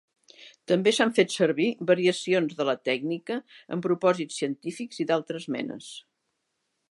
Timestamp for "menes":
5.57-5.93